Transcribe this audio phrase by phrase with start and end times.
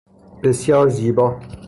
[0.43, 1.39] بسیار زیبا